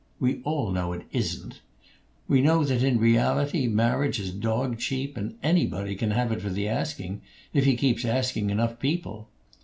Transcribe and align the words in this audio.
We 0.19 0.41
all 0.41 0.71
know 0.71 0.93
it 0.93 1.05
isn't. 1.11 1.61
We 2.27 2.41
know 2.41 2.63
that 2.63 2.81
in 2.81 2.97
reality 2.97 3.67
marriage 3.67 4.19
is 4.19 4.31
dog 4.31 4.79
cheap, 4.79 5.15
and 5.15 5.37
anybody 5.43 5.93
can 5.95 6.09
have 6.09 6.31
it 6.31 6.41
for 6.41 6.49
the 6.49 6.67
asking 6.67 7.21
if 7.53 7.65
he 7.65 7.75
keeps 7.75 8.03
asking 8.03 8.49
enough 8.49 8.79
people. 8.79 9.29